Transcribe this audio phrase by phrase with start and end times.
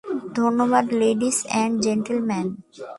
[0.37, 2.47] ধন্যবাদ, ladies and gentle man.